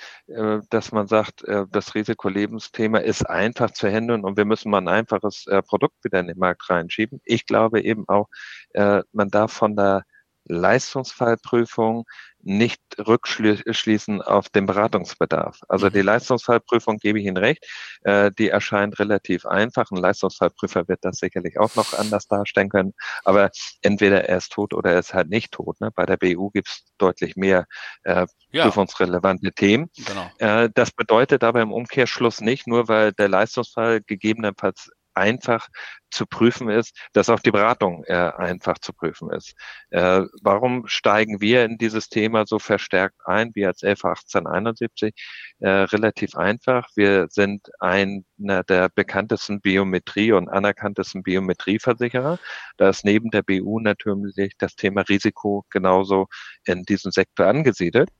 [0.71, 5.47] dass man sagt, das Risikolebensthema ist einfach zu handeln und wir müssen mal ein einfaches
[5.67, 7.21] Produkt wieder in den Markt reinschieben.
[7.25, 8.29] Ich glaube eben auch,
[8.75, 10.03] man darf von der
[10.45, 12.05] Leistungsfallprüfung
[12.47, 15.61] nicht rückschließen auf den Beratungsbedarf.
[15.69, 16.07] Also die mhm.
[16.07, 17.67] Leistungsfallprüfung gebe ich Ihnen recht,
[18.03, 19.91] äh, die erscheint relativ einfach.
[19.91, 23.51] Ein Leistungsfallprüfer wird das sicherlich auch noch anders darstellen können, aber
[23.83, 25.81] entweder er ist tot oder er ist halt nicht tot.
[25.81, 25.91] Ne?
[25.93, 27.67] Bei der BU gibt es deutlich mehr
[28.05, 28.65] äh, ja.
[28.65, 29.91] prüfungsrelevante Themen.
[29.97, 30.31] Genau.
[30.39, 35.69] Äh, das bedeutet aber im Umkehrschluss nicht, nur weil der Leistungsfall gegebenenfalls einfach
[36.11, 39.55] zu prüfen ist, dass auch die Beratung äh, einfach zu prüfen ist.
[39.91, 45.15] Äh, warum steigen wir in dieses Thema so verstärkt ein, wie als 11 1871?
[45.61, 46.89] Äh, relativ einfach.
[46.95, 52.39] Wir sind einer der bekanntesten Biometrie- und anerkanntesten Biometrieversicherer.
[52.77, 56.29] Da ist neben der BU natürlich das Thema Risiko genauso
[56.65, 58.11] in diesem Sektor angesiedelt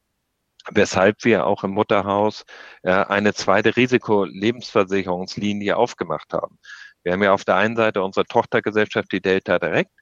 [0.73, 2.45] weshalb wir auch im Mutterhaus
[2.83, 6.59] äh, eine zweite Risikolebensversicherungslinie aufgemacht haben.
[7.07, 9.93] Wir haben ja auf der einen Seite unsere Tochtergesellschaft, die Delta Direct,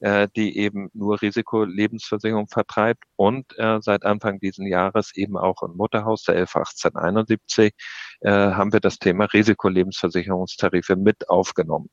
[0.00, 5.76] äh, die eben nur Risikolebensversicherung vertreibt und äh, seit Anfang diesen Jahres eben auch im
[5.76, 7.74] Mutterhaus der 111871
[8.20, 11.90] äh, haben wir das Thema Risikolebensversicherungstarife mit aufgenommen.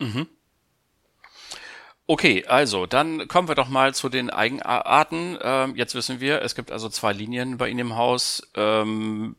[0.00, 0.26] Mhm.
[2.08, 5.38] Okay, also dann kommen wir doch mal zu den Eigenarten.
[5.40, 8.42] Ähm, jetzt wissen wir, es gibt also zwei Linien bei Ihnen im Haus.
[8.56, 9.36] Ähm,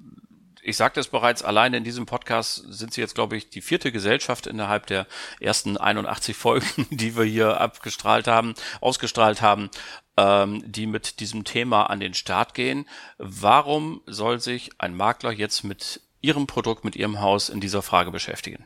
[0.68, 3.94] ich sagte es bereits, alleine in diesem Podcast sind Sie jetzt, glaube ich, die vierte
[3.94, 5.08] Gesellschaft innerhalb der
[5.40, 9.70] ersten 81 Folgen, die wir hier abgestrahlt haben, ausgestrahlt haben,
[10.18, 12.86] ähm, die mit diesem Thema an den Start gehen.
[13.18, 18.12] Warum soll sich ein Makler jetzt mit Ihrem Produkt, mit Ihrem Haus in dieser Frage
[18.12, 18.66] beschäftigen?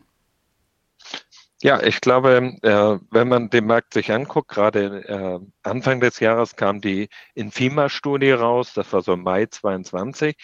[1.63, 6.55] Ja, ich glaube, äh, wenn man den Markt sich anguckt, gerade äh, Anfang des Jahres
[6.55, 10.35] kam die Infima-Studie raus, das war so Mai 22.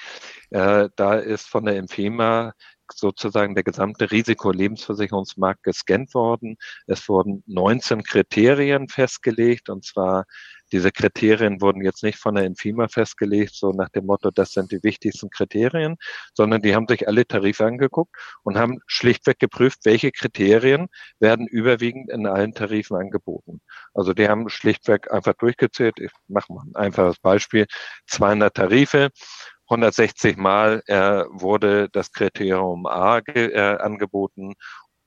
[0.52, 2.54] Äh, da ist von der Infima
[2.94, 6.56] sozusagen der gesamte Risikolebensversicherungsmarkt gescannt worden.
[6.86, 10.26] Es wurden 19 Kriterien festgelegt, und zwar
[10.72, 14.72] diese Kriterien wurden jetzt nicht von der Infima festgelegt, so nach dem Motto, das sind
[14.72, 15.98] die wichtigsten Kriterien,
[16.34, 20.88] sondern die haben sich alle Tarife angeguckt und haben schlichtweg geprüft, welche Kriterien
[21.20, 23.62] werden überwiegend in allen Tarifen angeboten.
[23.94, 26.00] Also die haben schlichtweg einfach durchgezählt.
[26.00, 27.66] Ich mache mal ein einfaches Beispiel.
[28.08, 29.10] 200 Tarife
[29.70, 34.54] 160 Mal äh, wurde das Kriterium A äh, angeboten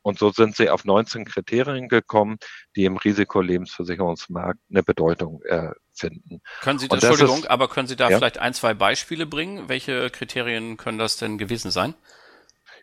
[0.03, 2.39] und so sind sie auf 19 Kriterien gekommen,
[2.77, 6.41] die im Risikolebensversicherungsmarkt eine Bedeutung äh, finden.
[6.63, 8.19] Können Sie, das, Entschuldigung, ist, aber können Sie da ja?
[8.19, 9.69] vielleicht ein, zwei Beispiele bringen?
[9.69, 11.95] Welche Kriterien können das denn gewesen sein?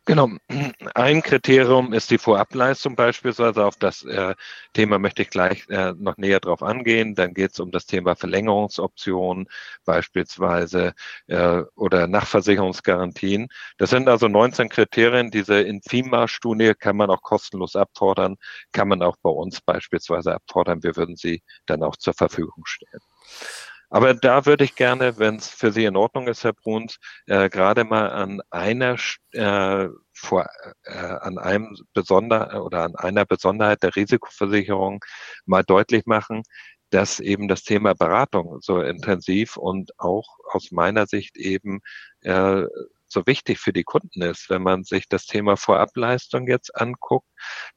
[0.07, 0.29] Genau.
[0.95, 3.65] Ein Kriterium ist die Vorableistung beispielsweise.
[3.65, 4.35] Auf das äh,
[4.73, 7.13] Thema möchte ich gleich äh, noch näher drauf angehen.
[7.13, 9.47] Dann geht es um das Thema Verlängerungsoptionen
[9.83, 10.93] beispielsweise
[11.27, 13.49] äh, oder Nachversicherungsgarantien.
[13.77, 15.29] Das sind also 19 Kriterien.
[15.29, 18.37] Diese Infima-Studie kann man auch kostenlos abfordern,
[18.71, 20.83] kann man auch bei uns beispielsweise abfordern.
[20.83, 23.01] Wir würden sie dann auch zur Verfügung stellen.
[23.89, 27.49] Aber da würde ich gerne, wenn es für Sie in Ordnung ist, Herr Bruns, äh,
[27.49, 28.97] gerade mal an einer
[29.31, 30.47] äh, vor,
[30.83, 35.03] äh, an einem besonder oder an einer Besonderheit der Risikoversicherung
[35.45, 36.43] mal deutlich machen,
[36.89, 41.81] dass eben das Thema Beratung so intensiv und auch aus meiner Sicht eben
[42.21, 42.63] äh,
[43.07, 44.49] so wichtig für die Kunden ist.
[44.49, 47.27] Wenn man sich das Thema Vorableistung jetzt anguckt,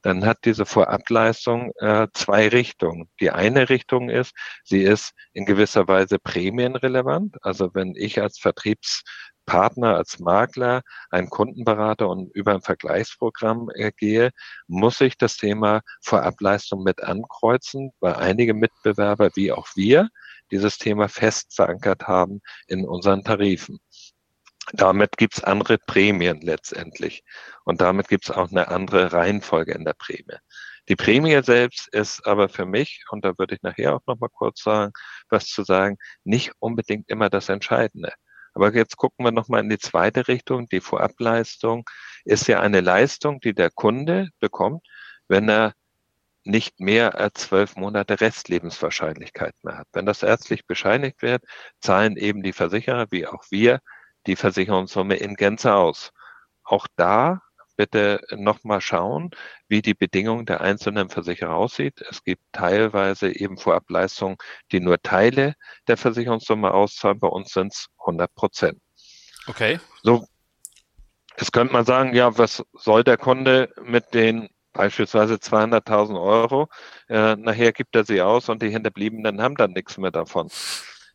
[0.01, 3.09] dann hat diese Vorableistung äh, zwei Richtungen.
[3.19, 7.37] Die eine Richtung ist, sie ist in gewisser Weise prämienrelevant.
[7.41, 14.31] Also wenn ich als Vertriebspartner, als Makler, einen Kundenberater und über ein Vergleichsprogramm äh, gehe,
[14.67, 20.09] muss ich das Thema Vorableistung mit ankreuzen, weil einige Mitbewerber wie auch wir
[20.51, 23.79] dieses Thema fest verankert haben in unseren Tarifen.
[24.73, 27.23] Damit gibt's andere Prämien letztendlich.
[27.65, 30.37] Und damit gibt's auch eine andere Reihenfolge in der Prämie.
[30.89, 34.63] Die Prämie selbst ist aber für mich, und da würde ich nachher auch nochmal kurz
[34.63, 34.93] sagen,
[35.29, 38.13] was zu sagen, nicht unbedingt immer das Entscheidende.
[38.53, 40.67] Aber jetzt gucken wir nochmal in die zweite Richtung.
[40.67, 41.85] Die Vorableistung
[42.25, 44.85] ist ja eine Leistung, die der Kunde bekommt,
[45.27, 45.73] wenn er
[46.43, 49.87] nicht mehr als zwölf Monate Restlebenswahrscheinlichkeit mehr hat.
[49.93, 51.43] Wenn das ärztlich bescheinigt wird,
[51.79, 53.79] zahlen eben die Versicherer wie auch wir
[54.27, 56.11] die Versicherungssumme in Gänze aus.
[56.63, 57.41] Auch da
[57.81, 59.31] bitte nochmal schauen,
[59.67, 62.01] wie die Bedingung der einzelnen Versicherer aussieht.
[62.09, 64.37] Es gibt teilweise eben Vorableistungen,
[64.71, 65.55] die nur Teile
[65.87, 67.19] der Versicherungssumme auszahlen.
[67.19, 68.79] Bei uns sind es 100 Prozent.
[69.47, 69.79] Okay.
[70.03, 70.27] So,
[71.39, 76.69] jetzt könnte man sagen, ja, was soll der Kunde mit den beispielsweise 200.000 Euro?
[77.09, 80.49] Äh, nachher gibt er sie aus und die Hinterbliebenen haben dann nichts mehr davon.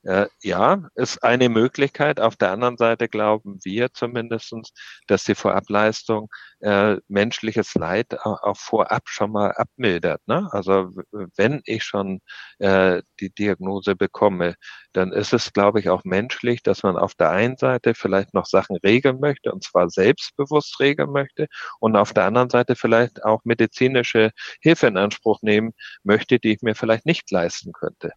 [0.07, 2.21] Äh, ja, ist eine Möglichkeit.
[2.21, 4.71] Auf der anderen Seite glauben wir zumindestens,
[5.09, 6.29] dass die Vorableistung
[6.61, 10.21] äh, menschliches Leid auch vorab schon mal abmildert.
[10.29, 10.49] Ne?
[10.53, 10.91] Also
[11.37, 12.21] wenn ich schon
[12.61, 14.55] äh, die Diagnose bekomme,
[14.93, 18.47] dann ist es, glaube ich, auch menschlich, dass man auf der einen Seite vielleicht noch
[18.47, 21.49] Sachen regeln möchte und zwar selbstbewusst regeln möchte
[21.81, 25.73] und auf der anderen Seite vielleicht auch medizinische Hilfe in Anspruch nehmen
[26.05, 28.13] möchte, die ich mir vielleicht nicht leisten könnte.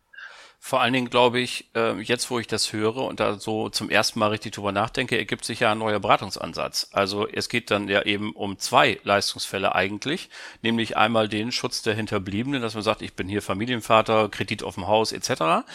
[0.62, 3.89] Vor allen Dingen glaube ich, äh, jetzt wo ich das höre und da so zum
[3.89, 6.89] ersten Mal richtig drüber nachdenke, ergibt sich ja ein neuer Beratungsansatz.
[6.91, 10.30] Also es geht dann ja eben um zwei Leistungsfälle eigentlich,
[10.62, 14.76] nämlich einmal den Schutz der Hinterbliebenen, dass man sagt, ich bin hier Familienvater, Kredit auf
[14.76, 15.65] dem Haus etc.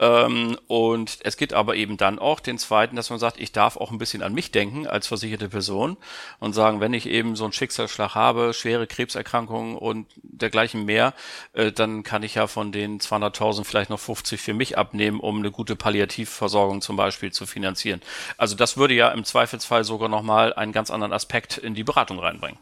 [0.00, 3.76] Ähm, und es geht aber eben dann auch den zweiten, dass man sagt, ich darf
[3.76, 5.96] auch ein bisschen an mich denken als versicherte Person
[6.40, 11.14] und sagen, wenn ich eben so einen Schicksalsschlag habe, schwere Krebserkrankungen und dergleichen mehr,
[11.52, 15.20] äh, dann kann ich ja von den 200.000 vielleicht noch 50 50 für mich abnehmen,
[15.20, 18.00] um eine gute Palliativversorgung zum Beispiel zu finanzieren.
[18.38, 22.18] Also das würde ja im Zweifelsfall sogar nochmal einen ganz anderen Aspekt in die Beratung
[22.18, 22.58] reinbringen.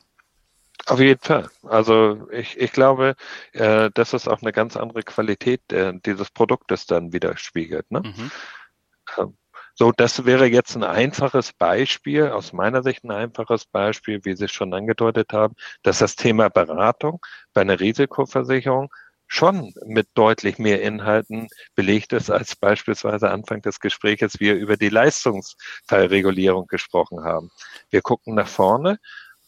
[0.87, 1.49] Auf jeden Fall.
[1.63, 3.15] Also ich, ich glaube,
[3.53, 7.89] äh, dass es auch eine ganz andere Qualität äh, dieses Produktes dann widerspiegelt.
[7.91, 8.01] Ne?
[8.01, 8.31] Mhm.
[9.19, 9.37] Ähm,
[9.75, 14.45] so, das wäre jetzt ein einfaches Beispiel, aus meiner Sicht ein einfaches Beispiel, wie Sie
[14.45, 17.21] es schon angedeutet haben, dass das Thema Beratung
[17.55, 18.93] bei einer Risikoversicherung
[19.33, 24.91] schon mit deutlich mehr Inhalten belegt ist, als beispielsweise Anfang des Gesprächs wir über die
[24.91, 27.49] Leistungsfallregulierung gesprochen haben.
[27.89, 28.99] Wir gucken nach vorne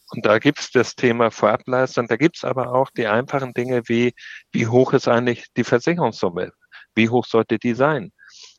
[0.08, 3.82] und da gibt es das Thema Vorableistung, da gibt es aber auch die einfachen Dinge
[3.86, 4.14] wie,
[4.52, 6.52] wie hoch ist eigentlich die Versicherungssumme?
[6.94, 8.10] Wie hoch sollte die sein?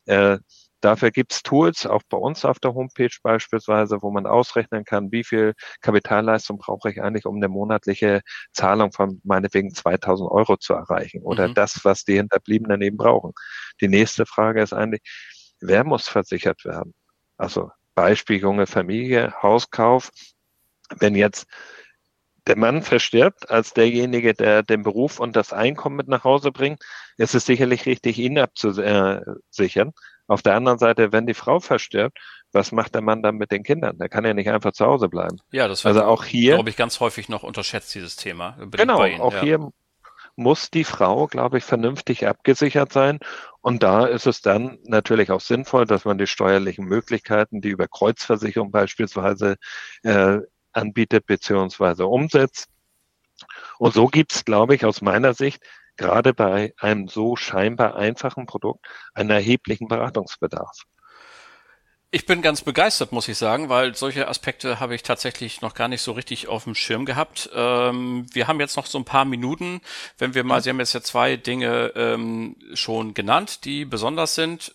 [0.04, 0.38] Äh,
[0.80, 5.24] Dafür gibt's Tools, auch bei uns auf der Homepage beispielsweise, wo man ausrechnen kann, wie
[5.24, 8.20] viel Kapitalleistung brauche ich eigentlich, um eine monatliche
[8.52, 11.54] Zahlung von meinetwegen 2000 Euro zu erreichen oder mhm.
[11.54, 13.32] das, was die Hinterbliebenen eben brauchen.
[13.80, 15.02] Die nächste Frage ist eigentlich,
[15.60, 16.94] wer muss versichert werden?
[17.36, 20.10] Also Beispiel junge Familie, Hauskauf.
[21.00, 21.46] Wenn jetzt
[22.46, 26.82] der Mann verstirbt als derjenige, der den Beruf und das Einkommen mit nach Hause bringt,
[27.16, 29.92] ist es sicherlich richtig, ihn abzusichern.
[30.28, 32.18] Auf der anderen Seite, wenn die Frau verstirbt,
[32.52, 33.98] was macht der Mann dann mit den Kindern?
[33.98, 35.38] Der kann ja nicht einfach zu Hause bleiben.
[35.52, 38.56] Ja, das wird, also auch hier, glaube ich, ganz häufig noch unterschätzt, dieses Thema.
[38.70, 39.40] Genau, auch ja.
[39.40, 39.72] hier
[40.36, 43.18] muss die Frau, glaube ich, vernünftig abgesichert sein.
[43.62, 47.88] Und da ist es dann natürlich auch sinnvoll, dass man die steuerlichen Möglichkeiten, die über
[47.88, 49.56] Kreuzversicherung beispielsweise
[50.02, 50.38] äh,
[50.72, 52.68] anbietet beziehungsweise umsetzt.
[53.78, 55.62] Und so gibt es, glaube ich, aus meiner Sicht
[55.96, 60.84] gerade bei einem so scheinbar einfachen Produkt einen erheblichen Beratungsbedarf.
[62.12, 65.88] Ich bin ganz begeistert, muss ich sagen, weil solche Aspekte habe ich tatsächlich noch gar
[65.88, 67.50] nicht so richtig auf dem Schirm gehabt.
[67.52, 69.80] Ähm, wir haben jetzt noch so ein paar Minuten.
[70.16, 74.74] Wenn wir mal, Sie haben jetzt ja zwei Dinge ähm, schon genannt, die besonders sind.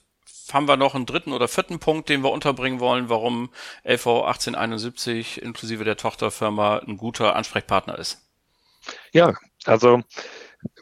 [0.51, 3.49] Haben wir noch einen dritten oder vierten Punkt, den wir unterbringen wollen, warum
[3.86, 8.19] LV 1871 inklusive der Tochterfirma ein guter Ansprechpartner ist?
[9.13, 9.34] Ja,
[9.65, 10.01] also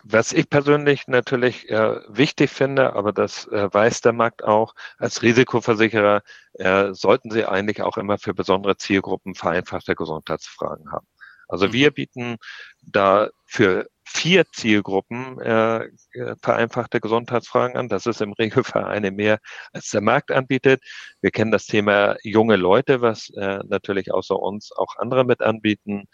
[0.03, 5.21] was ich persönlich natürlich äh, wichtig finde, aber das äh, weiß der Markt auch, als
[5.21, 6.21] Risikoversicherer
[6.53, 11.07] äh, sollten Sie eigentlich auch immer für besondere Zielgruppen vereinfachte Gesundheitsfragen haben.
[11.47, 11.73] Also mhm.
[11.73, 12.37] wir bieten
[12.81, 17.89] da für vier Zielgruppen äh, äh, vereinfachte Gesundheitsfragen an.
[17.89, 19.39] Das ist im Regelfall eine mehr,
[19.71, 20.81] als der Markt anbietet.
[21.21, 26.05] Wir kennen das Thema junge Leute, was äh, natürlich außer uns auch andere mit anbieten.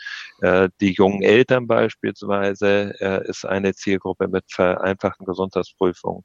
[0.41, 6.23] Äh, die jungen Eltern beispielsweise äh, ist eine Zielgruppe mit vereinfachten Gesundheitsprüfungen.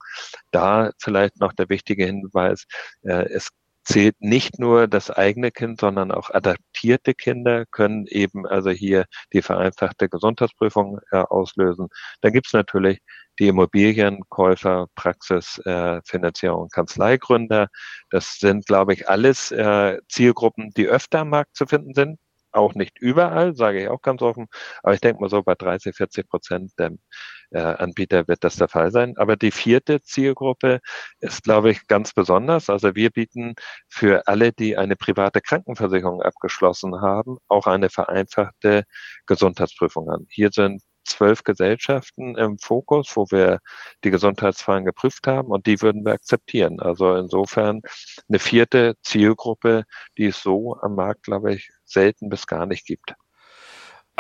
[0.51, 2.65] Da vielleicht noch der wichtige Hinweis,
[3.03, 3.51] äh, es
[3.85, 9.43] zählt nicht nur das eigene Kind, sondern auch adaptierte Kinder können eben also hier die
[9.43, 11.89] vereinfachte Gesundheitsprüfung äh, auslösen.
[12.21, 13.01] Dann gibt's natürlich
[13.39, 17.69] die Immobilienkäufer, Praxis, äh, Finanzierung, Kanzleigründer.
[18.11, 22.19] Das sind, glaube ich, alles äh, Zielgruppen, die öfter am Markt zu finden sind
[22.53, 24.47] auch nicht überall, sage ich auch ganz offen,
[24.83, 26.93] aber ich denke mal so bei 30, 40 Prozent der
[27.51, 29.15] äh, Anbieter wird das der Fall sein.
[29.17, 30.81] Aber die vierte Zielgruppe
[31.21, 32.71] ist, glaube ich, ganz besonders.
[32.71, 33.55] Also wir bieten
[33.89, 38.85] für alle, die eine private Krankenversicherung abgeschlossen haben, auch eine vereinfachte
[39.27, 40.27] Gesundheitsprüfung an.
[40.31, 43.61] Hier sind zwölf Gesellschaften im Fokus, wo wir
[44.05, 46.81] die Gesundheitsfragen geprüft haben und die würden wir akzeptieren.
[46.81, 47.81] Also insofern
[48.29, 49.85] eine vierte Zielgruppe,
[50.19, 53.15] die es so am Markt, glaube ich, selten bis gar nicht gibt.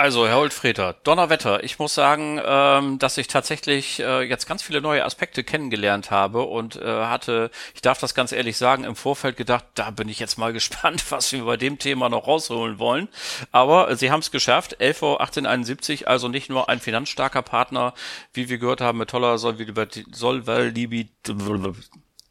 [0.01, 1.63] Also, Herr Holtfreter, Donnerwetter.
[1.63, 6.45] Ich muss sagen, ähm, dass ich tatsächlich äh, jetzt ganz viele neue Aspekte kennengelernt habe
[6.45, 10.19] und äh, hatte, ich darf das ganz ehrlich sagen, im Vorfeld gedacht, da bin ich
[10.19, 13.09] jetzt mal gespannt, was wir bei dem Thema noch rausholen wollen.
[13.53, 14.77] Aber äh, Sie haben es geschafft.
[14.81, 17.93] LV 1871, also nicht nur ein finanzstarker Partner,
[18.33, 21.11] wie wir gehört haben, mit toller Solvalibit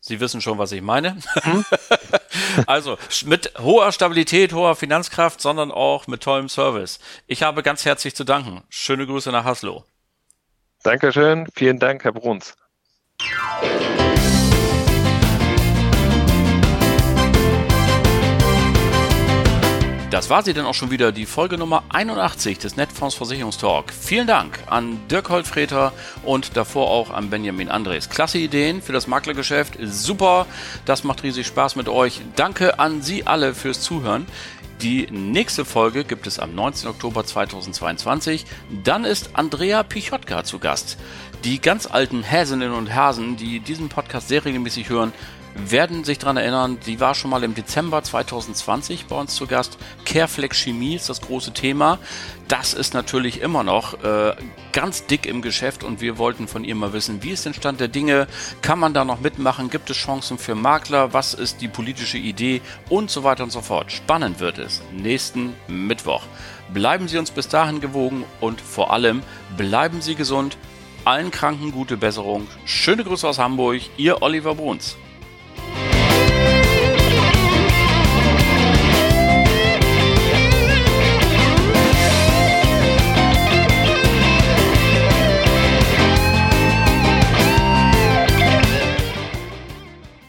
[0.02, 1.18] Sie wissen schon, was ich meine.
[1.42, 1.66] Hm?
[2.68, 7.00] also mit hoher Stabilität, hoher Finanzkraft, sondern auch mit tollem Service.
[7.28, 8.64] Ich habe ganz herzlich zu danken.
[8.70, 9.86] Schöne Grüße nach Haslo.
[10.84, 11.48] Dankeschön.
[11.54, 12.56] Vielen Dank, Herr Bruns.
[20.12, 23.94] Das war sie dann auch schon wieder, die Folge Nummer 81 des Netfonds Versicherungstalk.
[23.94, 25.94] Vielen Dank an Dirk Holtfreter
[26.24, 28.10] und davor auch an Benjamin Andres.
[28.10, 30.48] Klasse Ideen für das Maklergeschäft, super,
[30.86, 32.22] das macht riesig Spaß mit euch.
[32.36, 34.26] Danke an Sie alle fürs Zuhören.
[34.82, 36.90] Die nächste Folge gibt es am 19.
[36.90, 38.46] Oktober 2022.
[38.84, 40.98] Dann ist Andrea Pichotka zu Gast.
[41.44, 45.14] Die ganz alten Häsinnen und Hasen, die diesen Podcast sehr regelmäßig hören,
[45.56, 49.78] werden sich daran erinnern, die war schon mal im Dezember 2020 bei uns zu Gast.
[50.06, 52.00] Careflex Chemie ist das große Thema.
[52.48, 54.36] Das ist natürlich immer noch äh,
[54.72, 57.80] ganz dick im Geschäft und wir wollten von ihr mal wissen, wie ist denn Stand
[57.80, 58.28] der Dinge?
[58.62, 59.70] Kann man da noch mitmachen?
[59.70, 61.14] Gibt es Chancen für Makler?
[61.14, 62.62] Was ist die politische Idee?
[62.90, 63.92] Und so weiter und so fort.
[63.92, 66.24] Spannend wird es nächsten Mittwoch.
[66.74, 69.24] Bleiben Sie uns bis dahin gewogen und vor allem
[69.58, 70.58] bleiben Sie gesund.
[71.06, 72.48] Allen Kranken gute Besserung.
[72.66, 74.98] Schöne Grüße aus Hamburg, Ihr Oliver Bruns.
[75.60, 75.89] Bye.